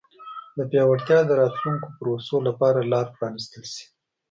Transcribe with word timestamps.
د 0.57 0.59
پیاوړتیا 0.71 1.19
د 1.25 1.31
راتلونکو 1.41 1.87
پروسو 1.97 2.37
لپاره 2.47 2.79
لار 2.91 3.05
پرانیستل 3.15 3.63
شي. 3.73 3.85